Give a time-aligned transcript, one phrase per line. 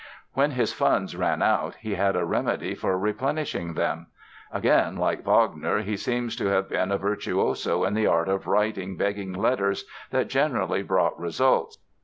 [0.33, 4.07] When his funds ran out he had a remedy for replenishing them.
[4.51, 8.97] Again like Wagner, he seems to have been a virtuoso in the art of writing
[8.97, 11.77] begging letters that generally brought results.